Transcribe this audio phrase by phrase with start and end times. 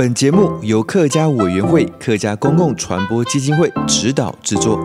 [0.00, 4.80] 本节目由客家委员会客家公共传播基金会指导制作。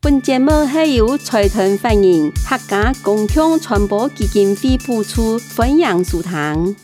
[0.00, 6.74] 本节目系由财团法人客家公共传播基金会播出，分享书堂。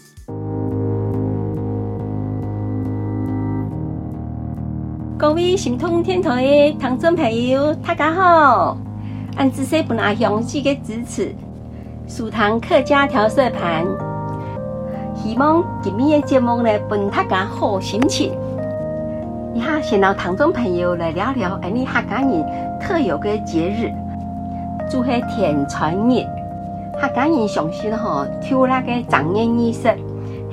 [5.19, 8.79] 各位神通天台的听众朋友，大家好！
[9.35, 11.35] 俺只是本阿乡亲的支持，
[12.07, 13.85] 书堂客家调色盘。
[15.23, 18.33] 希望今天的节目呢，本大家好心情。
[19.53, 22.43] 以下先让听众朋友来聊聊，安尼客家人
[22.81, 23.93] 特有的节日，
[24.91, 26.25] 就是田传日。
[26.99, 29.83] 客家人相信吼，跳那个正月二十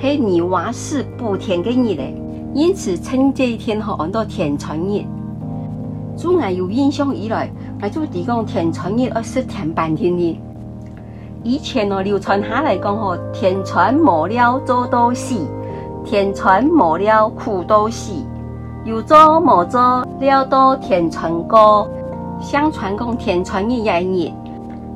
[0.02, 2.14] 是女娲氏补田的日嘞，
[2.54, 5.02] 因此称这一天吼，叫做田传日。
[6.18, 7.50] 自俺有印象以来，
[7.82, 10.38] 我就提供田传日二十天半天的。
[11.48, 15.34] 以前哦，流传下来讲吼，田传没了做多事，
[16.04, 18.12] 田传没了苦多事，
[18.84, 21.88] 有做无做了多田传过。
[22.42, 24.34] 相传讲田传日一日，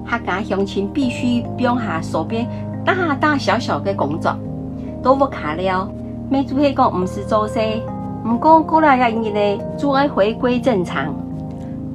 [0.05, 2.45] 客家乡亲必须放下手边
[2.83, 4.35] 大大小小的工作，
[5.01, 5.89] 都不卡了。
[6.29, 7.61] 没做系讲唔是做事，
[8.27, 11.15] 唔过过了一年呢，就爱回归正常。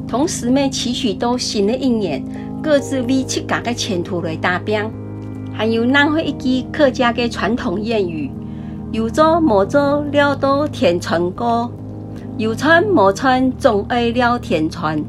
[0.08, 2.24] 同时呢，期许到新的一年。
[2.62, 4.90] 各自为自家的前途来打拼，
[5.52, 8.30] 还有南会一句客家的传统谚语：
[8.90, 11.70] 有做没做料多田传过，
[12.36, 15.02] 有穿没穿总爱了田传。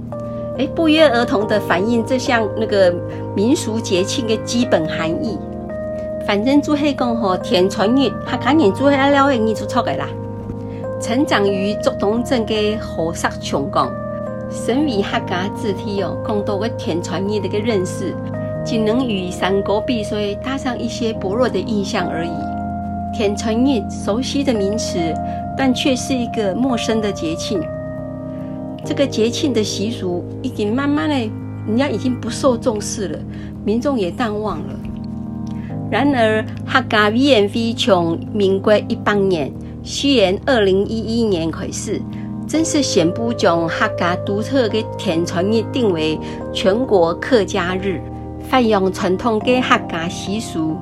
[0.59, 2.93] 哎，不约而同的反映这项那个
[3.35, 5.37] 民俗节庆的基本含义。
[6.25, 10.07] 反正就系讲吼，田传日，客家人就系爱了的日就错个啦。
[10.99, 13.91] 成长于竹东镇的河沙琼岗。
[14.49, 18.15] 身为客家子弟哦，更多的田传日的个认识，
[18.65, 22.31] 仅能与山歌碧水搭上一些薄弱的印象而已。
[23.13, 24.99] 田传日熟悉的名词，
[25.57, 27.61] 但却是一个陌生的节庆。
[28.85, 31.15] 这个节庆的习俗已经慢慢的，
[31.67, 33.19] 人家已经不受重视了，
[33.65, 34.79] 民众也淡忘了。
[35.89, 39.51] 然而，客家 VNV 从民国一八年，
[39.83, 42.01] 西元二零一一年开始。
[42.47, 46.17] 正式宣布将客家独特的田传日定为
[46.53, 48.01] 全国客家日，
[48.49, 50.77] 发扬传统的客家习俗，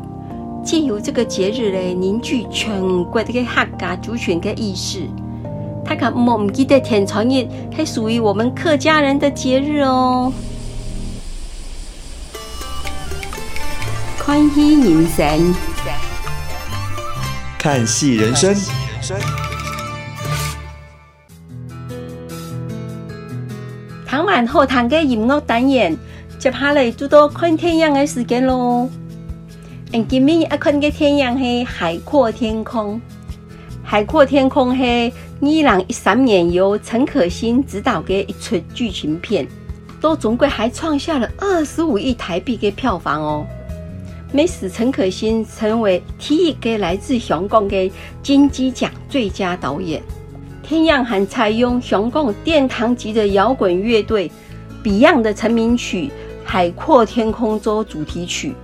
[0.63, 5.09] 借由这个节日来凝聚全国的客家族群的意识。
[5.83, 10.31] 大家莫唔记得田传日系属于我们客家人的节日哦。
[14.19, 15.55] 看戏人生，
[17.57, 19.44] 看戏人生。
[24.35, 25.97] 听完后堂的音乐单元，
[26.37, 28.89] 接下来就到看天阳的时间喽。
[30.09, 32.99] 今天要看的天阳是海阔天空。
[33.81, 39.47] 海阔天空是二零一三年由陈可辛执导的一出剧情片，
[40.01, 43.47] 都总归还创下了二十五亿台币的票房哦，
[44.33, 47.89] 美使陈可辛成为第一个来自香港的
[48.21, 50.03] 金鸡奖最佳导演。
[50.67, 54.31] 天阳还采用香港殿堂级的摇滚乐队
[54.83, 56.07] Beyond 的成名曲
[56.43, 58.55] 《海阔天空》做主题曲。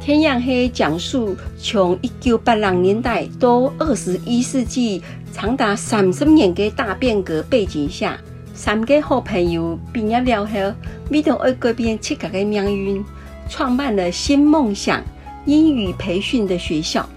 [0.00, 5.00] 天阳是讲述从一九八零年代到二十一世纪
[5.32, 8.18] 长达三十年的大变革背景下，
[8.52, 10.74] 三个好朋友毕业了后，
[11.12, 13.04] 为了要改变自己的命运，
[13.48, 15.00] 创办了新梦想
[15.44, 17.08] 英语培训的学校。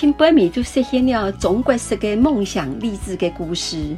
[0.00, 3.96] 前辈们就实现了中国式的梦想励志的故事。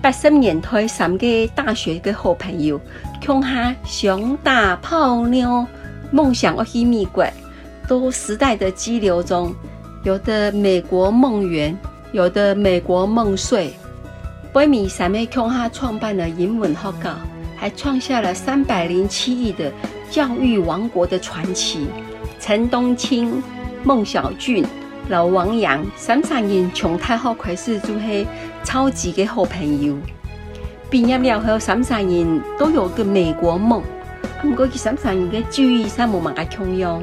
[0.00, 2.80] 八十年代，三个大学的好朋友，
[3.26, 5.66] 共下熊大泡妞，
[6.10, 7.22] 梦想要去美国。
[7.86, 9.54] 都时代的激流中，
[10.04, 11.78] 有的美国梦圆，
[12.12, 13.74] 有的美国梦碎。
[14.54, 17.16] 辈们三位共下创办了英文学校，
[17.56, 19.70] 还创下了三百零七亿的
[20.10, 21.88] 教育王国的传奇。
[22.40, 23.42] 陈冬青、
[23.84, 24.64] 孟小俊。
[25.10, 28.24] 老王洋三三人从大学开始就是
[28.62, 29.96] 超级的好朋友，
[30.88, 33.82] 毕业了后三三人都有个美国梦，
[34.40, 37.02] 不过佢三三人的注意三冇乜个重要。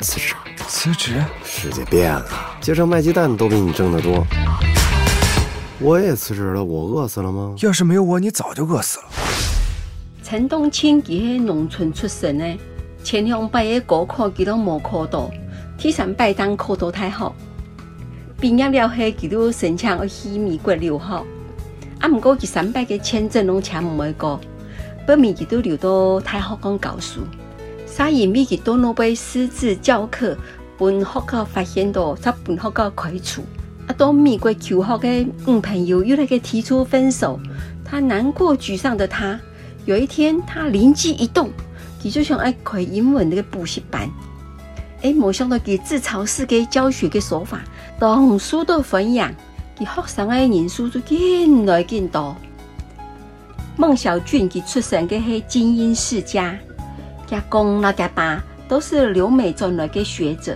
[0.00, 0.34] 辞职。
[0.66, 1.22] 辞职？
[1.44, 2.26] 世界变了，
[2.60, 4.26] 街上卖鸡蛋都比你挣得多。
[5.78, 7.54] 我也辞职了，我饿死了吗？
[7.60, 9.04] 要是没有我，你早就饿死了。
[10.24, 12.58] 陈冬青佢系农村出身呢，
[13.04, 15.30] 前两摆嘅高考佢都冇考到，
[15.80, 17.34] 第三摆当考到太好。
[18.38, 21.24] 毕业了后，佢都申请去美国留学，
[21.98, 24.38] 啊，唔过去三摆嘅签证拢签唔会过，
[25.06, 27.20] 不免佢都留到太学讲教书。
[27.86, 30.36] 所以咪佢到那边私自教课，
[30.78, 33.42] 本学校发现到，才本学校开除。
[33.86, 35.08] 啊到美国求学的
[35.46, 37.40] 女朋友又来给提出分手，
[37.82, 39.40] 他难过沮丧的他，
[39.86, 41.50] 有一天他灵机一动，
[42.02, 44.06] 他就想爱开英文那个补习班。
[45.02, 47.60] 哎，没想到给自嘲式的教学的手法，
[47.98, 49.32] 当书都分养，
[49.74, 52.36] 给学生的人数就更来更多。
[53.76, 56.54] 孟小俊给出生的是精英世家，
[57.26, 60.54] 家公那家爸都是留美转来的学者，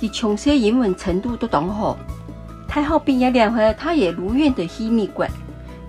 [0.00, 1.98] 给从小英文程度都当好。
[2.68, 5.26] 太好毕业了后，他也如愿的去美国。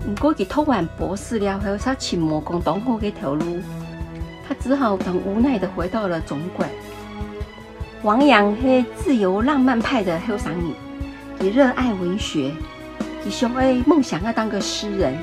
[0.04, 3.60] 不过，他读完博士了后，他寻无共同好的条路，
[4.48, 6.66] 他只好很无奈的回到了中国。
[8.02, 10.74] 王阳是自由浪漫派的后生女，
[11.38, 12.52] 他热爱文学，
[13.22, 15.16] 他想爱梦想要当个诗人。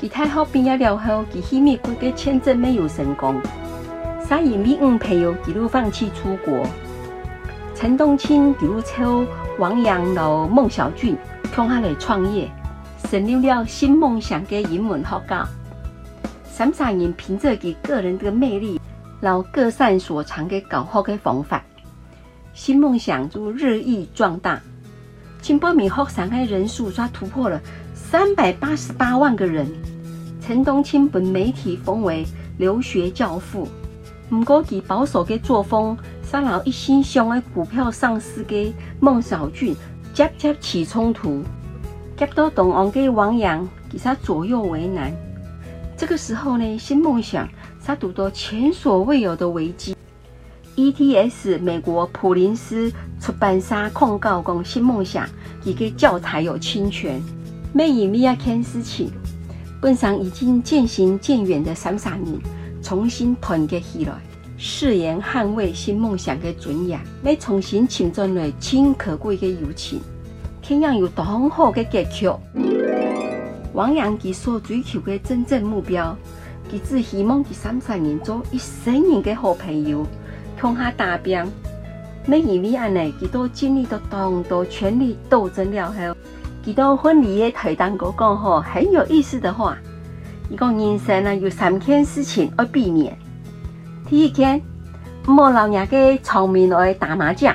[0.00, 3.40] 他太好毕业了后，他去美国的签证没有成功，
[4.24, 6.64] 所以美女朋友一路放弃出国。
[7.74, 9.26] 陈冬青一路抽。
[9.58, 11.16] 王阳楼、孟小俊
[11.54, 12.46] 共下来创业，
[13.10, 15.08] 成立了新梦想的英文学。
[15.26, 15.48] 校。
[16.44, 18.78] 三三人凭着其个人的魅力，
[19.18, 21.64] 然后各擅所长的教学的方法，
[22.56, 24.58] 新梦想就日益壮大。
[25.42, 27.60] 前报名学生的人数抓突破了
[27.94, 29.70] 三百八十八万个人。
[30.40, 32.24] 陈冬青被媒体封为
[32.56, 33.68] 留学教父。
[34.30, 35.96] 不过其保守的作风。
[36.22, 39.76] 三老一心想爱股票上市的孟小俊，
[40.12, 41.44] 接接起冲突，
[42.16, 45.14] 接到东岸的王阳，给他左右为难。
[45.96, 47.48] 这个时候呢，新梦想
[47.84, 49.95] 他拄到前所未有的危机。
[50.76, 55.26] ETS 美国普林斯出版社控告讲新梦想
[55.64, 57.18] 一个教材有侵权，
[57.72, 59.10] 没以米亚看事情，
[59.80, 62.38] 本上已经渐行渐远的三傻人
[62.82, 64.12] 重新团结起来。
[64.58, 70.00] 誓言捍卫新梦想的尊严，要重新寻找来真可贵的友情，
[70.62, 72.30] 同样有多好的结局。
[73.72, 76.14] 王阳基所追求的真正目标，
[76.70, 80.06] 他只希望第三十年做一生人的好朋友，
[80.60, 81.40] 共他打拼。
[82.24, 86.16] 每一位安内，他都经历了当多权力斗争了后，
[86.64, 89.76] 他到婚礼的台当过讲吼很有意思的话，
[90.50, 93.16] 一个人生呢有三件事情要避免。
[94.08, 94.60] 第一天，
[95.24, 97.54] 莫老爷个聪明来打麻将；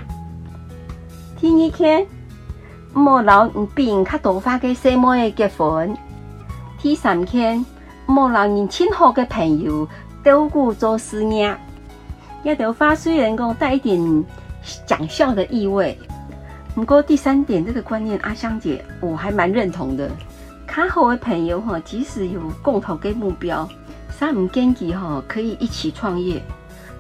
[1.37, 2.07] 第二天，
[2.93, 5.93] 莫老人变较多发个细妹结婚；
[6.81, 7.65] 第三天，
[8.05, 9.85] 莫老人亲好的朋友
[10.23, 11.53] 照顾做事业。
[12.43, 14.25] 这条话虽然讲带一点
[14.85, 15.97] 讲笑的意味，
[16.73, 20.09] 不过第三点这个观念，阿香姐我还蛮认同的。
[20.65, 23.67] 卡好的朋友哈，即使有共同的目标。
[24.09, 26.41] 三五建议哈，可以一起创业，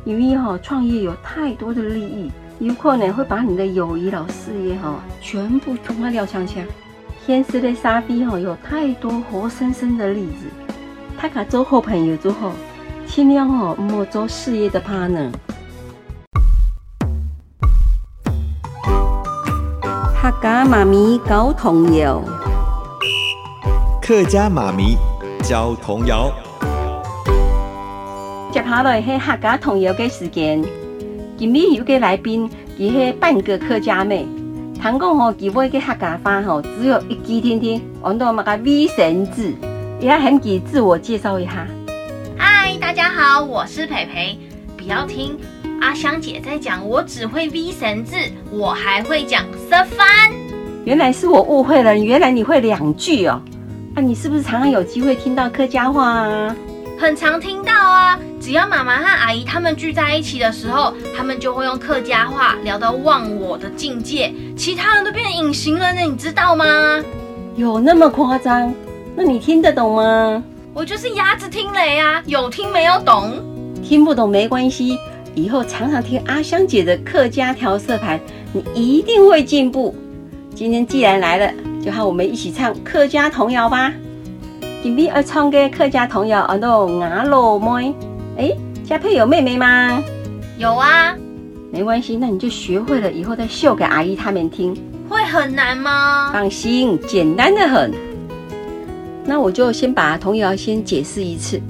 [0.05, 6.63] 因为哈创业有太多的利益，有可能会把你的友谊老事业哈全部冲掉枪枪。
[7.25, 10.47] 现实的沙逼哈有太多活生生的例子，
[11.17, 12.51] 他卡做好朋友之后，
[13.13, 15.29] 尽量哈莫做事业的 partner。
[20.15, 22.21] 客家妈咪教童谣，
[24.01, 24.95] 客家妈咪
[25.43, 26.31] 教童谣。
[28.49, 30.63] 接下来是客家童谣的时间。
[31.35, 34.25] 今日有个来宾，伊是半个客家妹。
[34.75, 37.81] 听讲吼，伊会个客家话吼，只有一句听听。
[38.01, 39.53] 我到嘛个微神字，
[39.99, 41.67] 也要很给自我介绍一下。
[42.91, 44.37] 嗨，大家好，我是培培。
[44.75, 45.39] 不要听
[45.79, 48.17] 阿香姐在讲，我只会 V 神字，
[48.51, 50.29] 我还会讲食饭。
[50.83, 53.41] 原来是我误会了，原来你会两句哦。
[53.95, 56.53] 啊，你是不是常常有机会听到客家话啊？
[56.99, 66.65] 很常听到啊，只要妈妈和阿姨他们聚在一起的时候，他们就会用客家话聊到忘我的境界，其他人都变隐形了呢，你知道吗？
[67.55, 68.73] 有那么夸张？
[69.15, 70.43] 那你听得懂吗？
[70.73, 73.29] 我就是鸭子听雷啊，有听没有懂？
[73.83, 74.97] 听不懂没关系，
[75.35, 78.17] 以后常常听阿香姐的客家调色盘，
[78.53, 79.93] 你一定会进步。
[80.55, 83.91] 今天既然来了，就和我们一起唱客家童谣吧。
[84.81, 87.67] 今天要唱个客家童谣叫做《牙老妹》。
[88.37, 88.51] 哎，
[88.85, 90.01] 家佩有妹妹吗？
[90.57, 91.13] 有啊。
[91.69, 94.73] 没关系，那你就学会了以后再秀给阿姨他们听。
[95.09, 96.31] 会很难吗？
[96.31, 97.91] 放心，简单的很。
[99.25, 101.61] 那我就先把童谣先解释一次。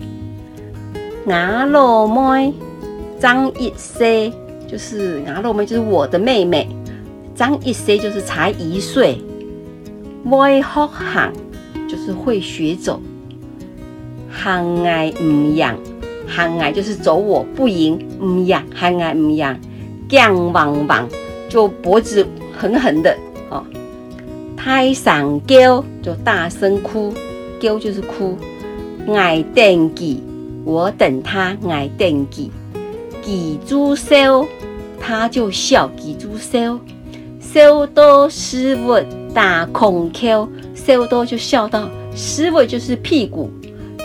[1.28, 2.54] 牙老妹
[3.20, 4.34] 张一岁，
[4.68, 6.68] 就是牙老妹，就是我的妹妹。
[7.36, 9.22] 张一岁就是才一岁。
[10.30, 11.32] 会学行，
[11.90, 13.02] 就是会学走。
[14.30, 15.76] 行爱唔赢，
[16.28, 19.60] 行爱就是走我不赢，唔赢行爱唔赢。
[20.08, 21.08] 姜汪汪
[21.50, 22.26] 就脖子
[22.58, 23.16] 狠狠的
[23.50, 23.64] 哦。
[24.56, 27.14] 太上叫就大声哭，
[27.62, 28.38] 叫就是哭。
[29.16, 30.22] 爱等记，
[30.66, 32.52] 我等他爱等记。
[33.22, 34.46] 记住笑，
[35.00, 35.90] 他就笑。
[35.96, 36.78] 记住笑，
[37.40, 39.00] 笑到失物
[39.34, 43.50] 大空口，笑到就笑到失物就是屁股，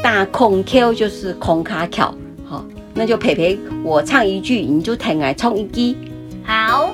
[0.02, 2.14] 打空口就是空卡口。
[2.44, 5.96] 好，那就陪陪我唱一句，你就听我唱一句。
[6.44, 6.90] 好，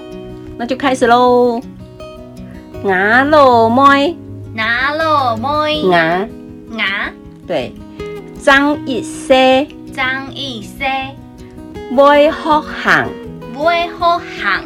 [0.57, 1.61] 那就开始喽。
[2.85, 4.17] 牙老妹，
[4.57, 6.27] 牙老妹，牙
[6.77, 7.13] 牙，
[7.47, 7.73] 对，
[8.41, 10.87] 张一些，张一些，
[11.91, 13.09] 买好行，
[13.55, 14.65] 买好行，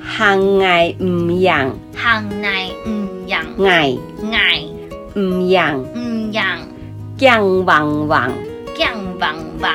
[0.00, 3.96] 行爱唔赢，行爱唔赢，爱
[4.32, 4.60] 爱
[5.14, 6.42] 唔赢，唔赢，
[7.16, 8.32] 姜汪汪，
[8.76, 9.72] 姜汪汪，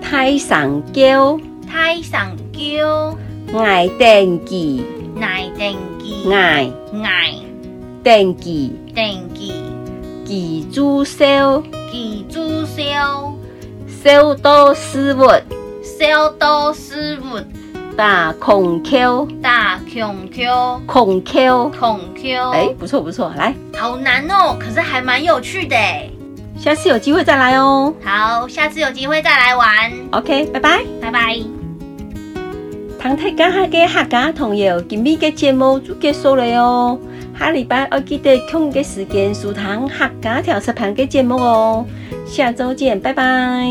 [0.00, 3.16] 太上叫，太上叫，
[3.58, 4.84] 爱登记，
[5.20, 6.70] 爱登记，爱
[7.02, 7.34] 爱
[8.04, 9.52] 登记，登记，
[10.26, 13.32] 记住笑，记住笑，
[14.02, 15.24] 笑到失物，
[15.82, 17.38] 笑到失物，
[17.96, 26.10] 大空口，大空口，空口，空口，哎，不错不错，来，好难哦，可是还蛮有趣的哎。
[26.58, 27.94] 下次有机会再来哦。
[28.02, 29.92] 好，下次有机会再来玩。
[30.10, 31.38] OK，拜拜，拜拜。
[32.98, 36.98] 唐太家下嘅客家童谣，今日嘅节目就结束了哟。
[37.38, 41.84] 下礼拜要记得空个时间收听客家调色盘嘅节目哦。
[42.26, 43.66] 下周见，拜拜。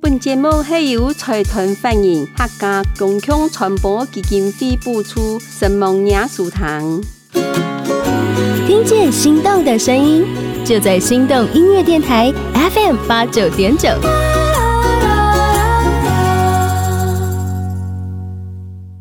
[0.00, 7.00] 本节目系由财团法人客家共享传播基金会播出，声梦艺术堂。
[8.66, 10.24] 听见心动的声音，
[10.64, 13.88] 就在心动音乐电台 FM 八九点九。